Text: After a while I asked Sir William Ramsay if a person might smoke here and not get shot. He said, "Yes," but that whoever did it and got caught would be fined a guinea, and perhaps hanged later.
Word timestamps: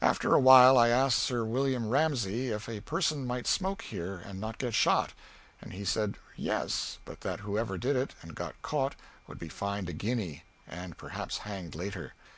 After 0.00 0.34
a 0.34 0.40
while 0.40 0.78
I 0.78 0.88
asked 0.88 1.18
Sir 1.18 1.44
William 1.44 1.90
Ramsay 1.90 2.48
if 2.48 2.70
a 2.70 2.80
person 2.80 3.26
might 3.26 3.46
smoke 3.46 3.82
here 3.82 4.16
and 4.16 4.40
not 4.40 4.56
get 4.56 4.72
shot. 4.72 5.12
He 5.70 5.84
said, 5.84 6.16
"Yes," 6.36 6.96
but 7.04 7.20
that 7.20 7.40
whoever 7.40 7.76
did 7.76 7.94
it 7.94 8.14
and 8.22 8.34
got 8.34 8.62
caught 8.62 8.94
would 9.26 9.38
be 9.38 9.50
fined 9.50 9.90
a 9.90 9.92
guinea, 9.92 10.44
and 10.66 10.96
perhaps 10.96 11.36
hanged 11.44 11.74
later. 11.74 12.14